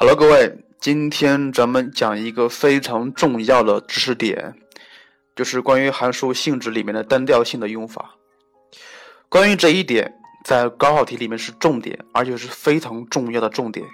[0.00, 0.50] 好了各位，
[0.80, 4.54] 今天咱们讲一个非常重要的知识点，
[5.36, 8.14] 就是关于函数性质里面的单调性的用法。
[9.28, 10.10] 关于这一点，
[10.42, 13.84] 在高考题里面是重点，而且是非常重要的重点。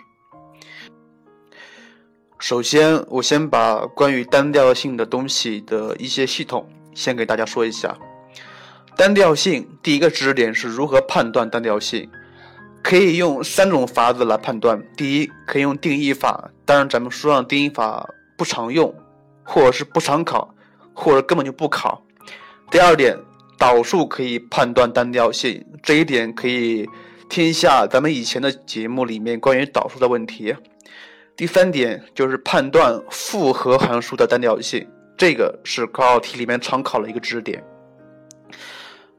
[2.39, 7.99] 首先，我先把关于单调性的东西的一些系统先给大家说一下。
[8.97, 12.09] 单调性第一个知识点是如何判断单调性。
[12.87, 14.81] 可以用三种法子来判断。
[14.97, 18.95] 第一，可以用定义法，当然咱们书上定义法不常用，
[19.43, 20.55] 或者是不常考，
[20.95, 22.01] 或者根本就不考。
[22.71, 23.19] 第二点，
[23.59, 26.89] 导数可以判断单调性，这一点可以
[27.29, 30.55] 听一下咱们以前的节目里面关于导数的问题。
[31.37, 34.87] 第三点就是判断复合函数的单调性，
[35.19, 37.65] 这个是高考题里面常考的一个知识点。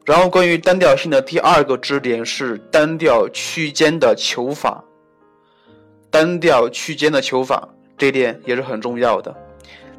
[0.08, 4.81] 然后，关于单调性的第二个知识点是单调区间的求法。
[6.09, 9.35] 单调区间的求法，这点也是很重要的。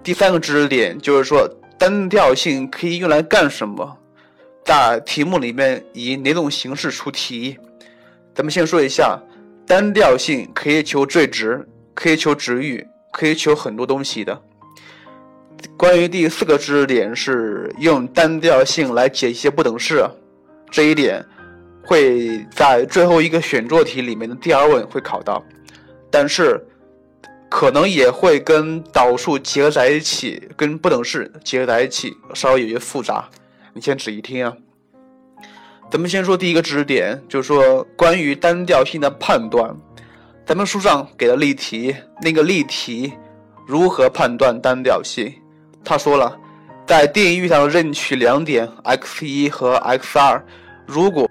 [0.03, 1.47] 第三个知识点就是说，
[1.79, 3.99] 单调性可以用来干什么？
[4.65, 7.59] 在题目里面以哪种形式出题？
[8.35, 9.21] 咱们先说一下，
[9.67, 14.41] 单调性可以求最值，可以求值域，可以求很多东西的。
[15.77, 20.05] 关于第四个知识点是用单调性来解一些不等式，
[20.71, 21.25] 这一点
[21.85, 25.43] 会在最后一个选做题里面的第二问会考到，
[26.11, 26.61] 但是
[27.49, 33.29] 可能也会跟导数结合在一起，跟不等式结合在一起，稍微有些复杂，
[33.73, 34.53] 你先仔细听啊。
[35.91, 39.75] 咱们先说第一个知识点，就是说关于单调性的判断，
[40.45, 43.13] 咱们书上给的例题，那个例题
[43.67, 45.33] 如何判断单调性？
[45.89, 46.39] 他说了，
[46.87, 50.45] 在定义域上任取两点 x 一和 x 二，
[50.87, 51.27] 如果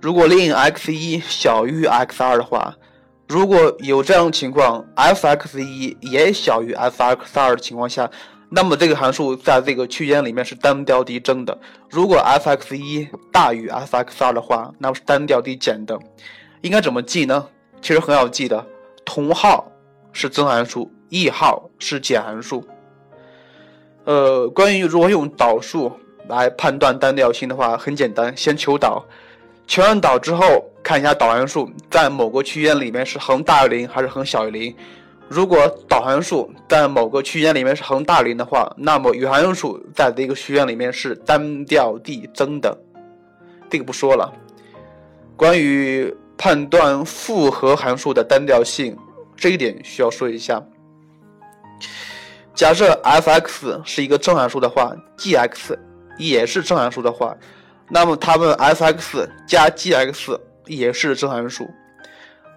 [0.00, 2.74] 如果令 x 一小于 x 二的话，
[3.28, 8.10] 如果有这样情况，f x 一也小于 f x 二的情况下，
[8.48, 11.58] 那么这个函数在这个区间里面是单调递增的。
[11.90, 15.98] 如果 f x 一大于 f x 二的话，那么是单调递减的。
[16.62, 17.46] 应该怎么记呢？
[17.82, 18.64] 其实很好记的，
[19.04, 19.70] 同号
[20.10, 22.66] 是增函数，异号是减函数。
[24.08, 25.92] 呃，关于如何用导数
[26.28, 29.04] 来判断单调性的话，很简单，先求导，
[29.66, 34.74] 求完导之后，看一下导函数在某个区间里面是恒大于零还是恒小于零。
[35.28, 42.74] 如果导函数在某个区间里面是恒大于零的话，那么余函数在这个区间里面是单调递增的。
[43.68, 44.32] 这个不说了。
[45.36, 48.96] 关于判断复合函数的单调性，
[49.36, 50.62] 这一点需要说一下。
[52.58, 55.78] 假设 f(x) 是一个正函数的话，g(x)
[56.18, 57.32] 也是正函数的话，
[57.88, 60.36] 那么它们 f(x) 加 g(x)
[60.66, 61.70] 也是正函数。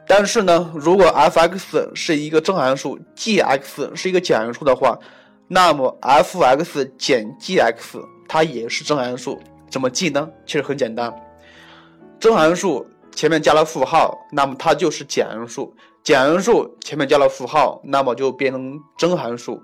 [0.08, 4.98] 但是呢，如果 f(x) 是一个正函数，g(x) 是一个减函数的话，
[5.48, 9.40] 那么 f(x) 减 g(x) 它也是正函数。
[9.70, 10.28] 怎么记呢？
[10.48, 11.14] 其实很简单，
[12.20, 15.72] 正函数前面加了负号，那么它就是减函数；
[16.04, 19.62] 减函数前面加了负号，那么就变成正函数。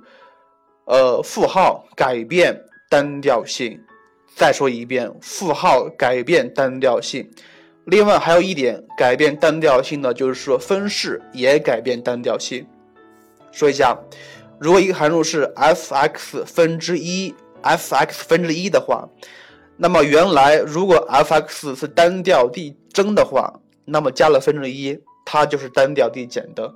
[0.88, 3.80] 呃，负号改变单调性。
[4.36, 7.30] 再说一遍，负号改变单调性。
[7.86, 12.66] 另外还有一点改变单调性的，就是说分式也改变单调性。
[13.52, 13.98] 说一下，
[14.60, 19.10] 如果一个函数是 f(x) 分之一，f(x) 分之一的话，
[19.76, 26.74] 那么原来如果 f(x) 是单调递增的话，那么加了分之一，它就是单调递减的。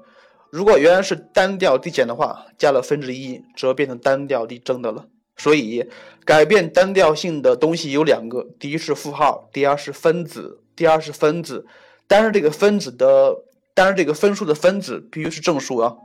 [0.52, 5.08] 如果原来是单调递减的话，加了分之一，则变成单调递增的了。
[5.38, 5.90] 所以，
[6.26, 10.62] 改变单调性的东西有两个：第一是负号，第二是分子。
[10.76, 11.66] 第二是分子，
[12.06, 15.96] 但是这个分子的，但是这个分数的分子必须是正数啊。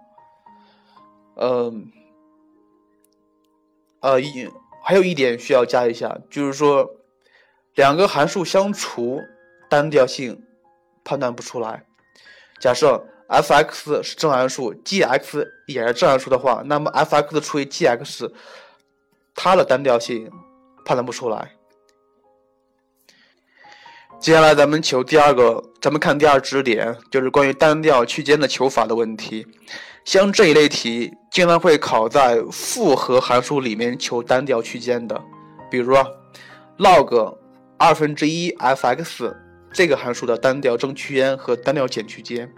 [1.34, 1.90] 嗯，
[4.00, 4.49] 呃，一
[4.84, 6.88] 还有一点需要加一下，就是说，
[7.75, 9.20] 两个函数相除，
[9.69, 10.40] 单调性
[11.02, 11.84] 判断不出来。
[12.60, 13.04] 假设。
[13.28, 18.31] F(x) 是正函数，g(x) 也是正函数的话，那么 f(x) 除以 g(x),
[19.34, 20.31] 它的单调性
[20.84, 21.52] 判断不出来。
[24.19, 29.46] 接下来咱们求第二个，咱们看第二知识点，就是关于单调区间的求法的问题。
[30.05, 35.20] 像这一类题，经常会考在复合函数里面求单调区间的，
[35.70, 35.94] 比如
[36.78, 37.37] log
[37.76, 39.34] 二分之一 f(x)
[39.73, 42.50] 这个函数的单调增区间和单调减区间。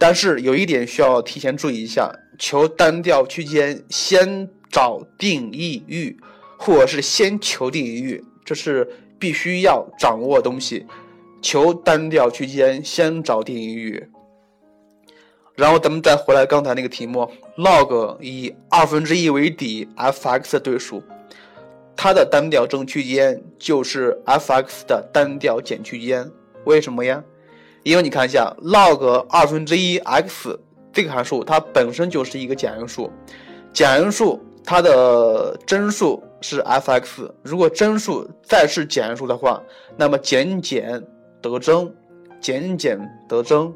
[0.00, 6.18] 但是有一点需要提前注意一下：求单调区间，先找定义域，
[6.58, 8.88] 或者是先求定义域，这是
[9.18, 10.86] 必须要掌握的东西。
[11.42, 14.08] 求单调区间，先找定义域。
[15.54, 21.02] 然后咱们再回来刚才那个题目，log 以二分之一为底，f(x) 的对数，
[21.94, 26.30] 它的单调正区间就是 f(x) 的单调减区间。
[26.64, 27.22] 为什么呀？
[27.82, 30.58] 因为你看一下，log 二分之一 x
[30.92, 33.10] 这个函数，它本身就是一个简函数，
[33.72, 39.62] 简函数它的真数是 f(x)，如果真数再是简函数的话，
[39.96, 41.02] 那么减减
[41.40, 41.92] 得增，
[42.40, 42.98] 减减
[43.28, 43.72] 得增。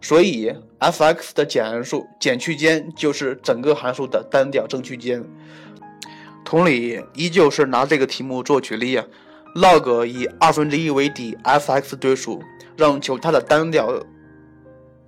[0.00, 5.24] 所以，f(x) 的简函数减区间就是整个函数的单调增区间。
[6.44, 9.04] 同理，依旧是拿这个题目做举例啊
[9.54, 12.42] ，log 以二分之一为底，f(x) 对数，
[12.76, 13.92] 让我们求它的单调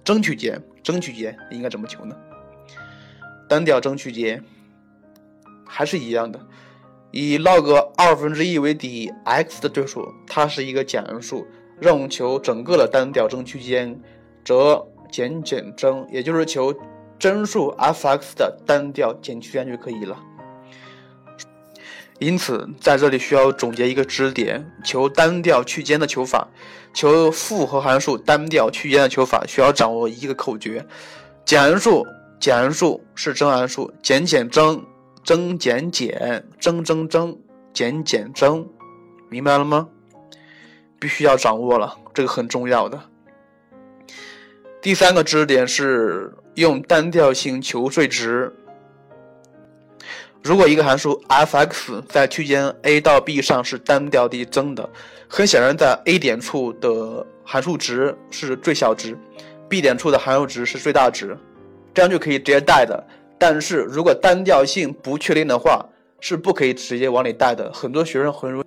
[0.05, 0.63] 增区间。
[0.83, 2.15] 增区间应该怎么求呢？
[3.49, 4.45] 单调增区间
[5.67, 6.39] 还是一样的，
[7.11, 11.47] 以 log 二分之一为底，x 的对数，它是一个简函数，
[11.81, 13.99] 让我们求整个的单调增区间。
[14.45, 16.75] 则减减增，也就是求
[17.19, 20.23] 真数 f(x) 的单调减区间就可以了。
[22.21, 26.49] 因此，在这里需要总结一个知识点：求单调区间的求法，
[26.95, 30.87] 求复合函数单调区间的求法，需要掌握一个口诀：
[31.45, 32.07] 减函数，
[32.39, 34.85] 减函数是真函数，减减增，
[35.25, 37.37] 增减减，增增增，
[37.73, 38.67] 减减增，
[39.29, 39.89] 明白了吗？
[41.01, 43.01] 必须要掌握了，这个很重要的。
[44.81, 48.55] 第三个知识点是用单调性求最值。
[50.45, 54.87] 如果一个函数 f(x) 在区间 a 到 b 上是单调递增的，
[55.27, 59.17] 很显然在 a 点处的函数值是最小值
[59.71, 61.35] ，b 点处的函数值是最大值，
[61.95, 63.03] 这样就可以直接带的。
[63.39, 65.83] 但是如果单调性不确定的话，
[66.21, 67.73] 是不可以直接往里带的。
[67.73, 68.63] 很多学生很容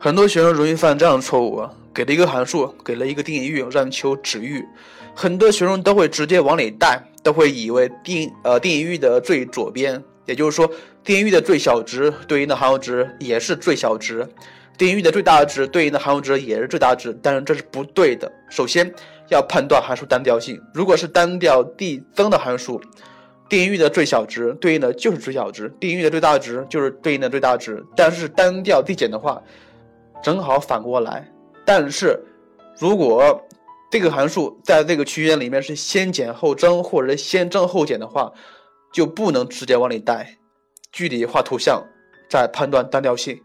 [0.00, 1.64] 很多学生容易犯这样的错误，
[1.94, 4.66] 给了一个函数，给了一个定义域，让求值域。
[5.14, 10.68] 很多学生都会直接往里带，都会以为定呃定义域的最左边，也就是说
[11.06, 14.28] 定义域的最小值对应的函数值也是最小值，
[14.76, 18.30] 定义域的最大值对应的函数值也是最大值，但是这是不对的。
[18.50, 18.92] 首先
[19.28, 22.80] 要判断函数单调性，如果是单调递增的函数，
[23.48, 27.80] 定义域的最小值对应的就是最小值，定义域的最大值就是对应的最大值。
[27.94, 29.40] 但是单调递减的话，
[30.24, 31.30] 正好反过来。
[31.64, 32.20] 但是
[32.80, 33.40] 如果
[33.92, 38.32] 这个函数在这个区间里面是先减后增，或者先增后减的话，
[38.92, 40.38] 就不能直接往里带。
[40.96, 41.84] 具体画图像，
[42.26, 43.38] 再判断单调性。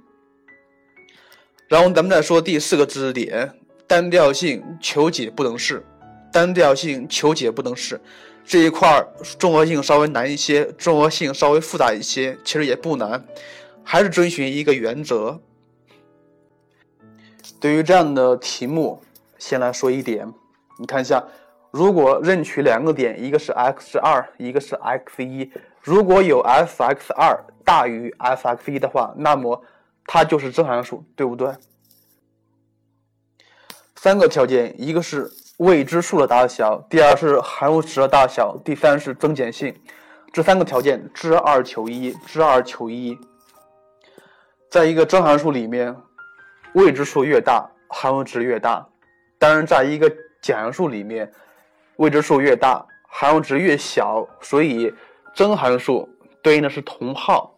[1.67, 3.51] 然后咱们再说第四个知识点：
[3.85, 5.85] 单调性求解不等式。
[6.31, 7.99] 单调性求解不等式
[8.45, 9.05] 这一块
[9.37, 13.21] 综合性稍微难一些，综合性稍微复杂一些，其实也不难，
[13.83, 15.41] 还是遵循一个原则。
[17.59, 19.03] 对于这样的题目。
[19.37, 20.31] 先来说一点，
[20.77, 21.25] 你看一下，
[21.71, 29.63] 如果任取两个点，一个是 x 二，一个是 x 一，如果有 f(x 二大于 f(x 一的话，那么
[30.05, 31.53] 它就是正函数，对不对？
[33.95, 39.75] 三个条件，一个是未知数的大小，第二是函数值的大小，第三是增减性。
[40.33, 43.19] 这三个条件，知二求一，知二求一。
[44.69, 45.95] 在一个增函数里面，
[46.73, 48.87] 未知数越大，函数值越大。
[49.37, 50.11] 当然，在一个
[50.41, 51.31] 简函数里面，
[51.97, 54.93] 未知数越大，函数值越小，所以
[55.33, 56.07] 真函数
[56.41, 57.53] 对应的是同号，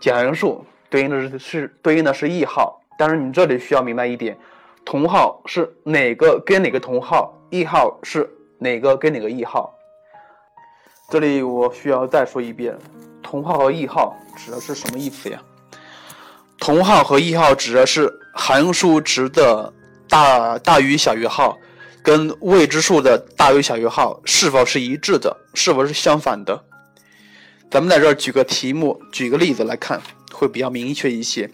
[0.00, 2.80] 简函数对应的是是对应的是异号。
[2.98, 4.36] 但是你这里需要明白一点，
[4.84, 9.72] 同号是哪个跟哪个同号，异号是哪个跟哪个异号。
[11.10, 12.76] 这里我需要再说一遍，
[13.22, 15.40] 同号和异号指的是什么意思呀？
[16.58, 19.72] 同号和异号指的是函数值的。
[20.10, 21.54] 大大于小于号，
[22.08, 25.36] 跟未知数的大于小于号是否是一致的？
[25.52, 26.64] 是否是相反的？
[27.70, 30.00] 咱们在这儿举个题目，举个例子来看，
[30.32, 31.50] 会比较明确一些。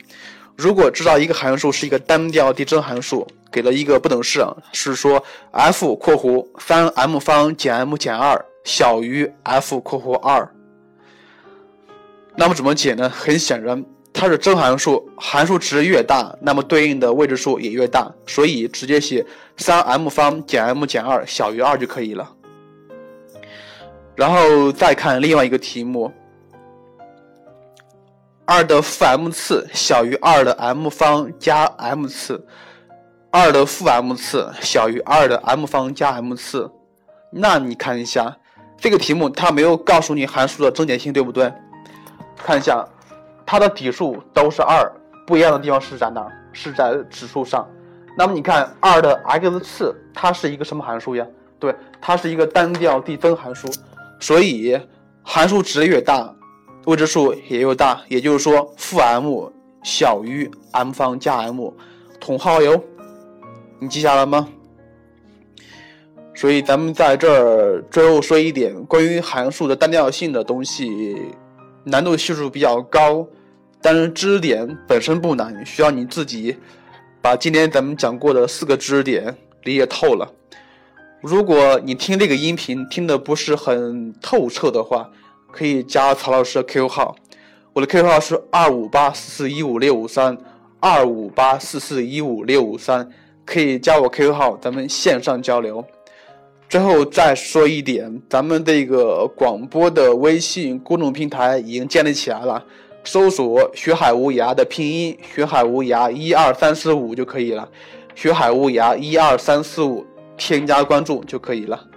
[0.54, 10.48] 如果知道一个函数是一个单调递增函数，给了一个不等式，是说 f（ 括弧三 m 方减 m 减二小于 f（ 括弧二），
[12.38, 13.10] 那么怎么解呢？
[13.10, 13.84] 很显然。
[14.16, 22.30] 它是真函数，函数值越大，那么对应的未知数也越大，所以直接写三 m 方减 m 减二小于二就可以了。
[24.14, 26.12] 然后再看另外一个题目，
[28.44, 32.46] 二的负 m 次小于二的 m 方加 m 次，
[33.32, 36.70] 二的负 m 次小于二的 m 方加 m 次，
[37.32, 38.36] 那你看一下
[38.78, 41.52] 这个题目，它没有告诉你函数的增减性，对不对？
[42.36, 42.88] 看一下。
[43.46, 44.90] 它的底数都是二，
[45.26, 46.26] 不一样的地方是在哪？
[46.52, 47.68] 是在指数上。
[48.16, 51.26] 那么你看二的 x 次，它是一个什么函数呀？
[51.58, 53.68] 对，它是一个单调递增函数，
[54.20, 54.80] 所以
[55.22, 56.32] 函数值越大，
[56.86, 58.00] 未知数也越大。
[58.08, 61.72] 也就是说，负 m 小于 m 方加 m，
[62.20, 62.80] 同号哟，
[63.80, 64.48] 你记下了吗？
[66.36, 71.32] 所以咱们在这儿最后说一点关于函数的单调性的东西，
[71.84, 73.26] 难度系数比较高，
[73.80, 76.56] 但是知识点本身不难，需要你自己
[77.20, 80.32] 把今天咱们讲过的四个知识点理解透了。
[81.20, 85.10] 如果你听这个音频听的不是很透彻的话，
[85.50, 87.16] 可以加曹老师的 QQ 号，
[87.72, 90.36] 我的 QQ 号是二五八四四一五六五三
[90.80, 93.10] 二五八四四一五六五三，
[93.44, 95.84] 可以加我 QQ 号，咱们线上交流。
[96.68, 102.64] 最后再说一点，咱们这个广播的微信公众平台已经建立起来了，
[103.04, 107.68] 搜索“学海无涯”的拼音“学海无涯”一二三四五就可以了
[108.16, 110.04] ，“学海无涯”一二三四五，
[110.36, 111.88] 添加关注就可以了。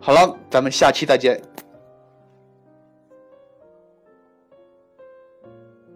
[0.00, 1.40] 好了，咱们下期再见。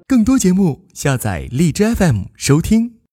[0.07, 3.00] 更多节目，下载荔枝 FM 收听。